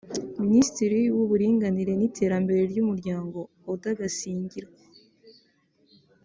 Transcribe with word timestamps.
Minisitiri 0.43 0.99
w’Uburinganire 1.15 1.93
n’Iterambere 1.99 2.61
ry’Umuryango 2.71 3.37
Oda 3.71 3.91
Gasinzigwa 3.99 4.79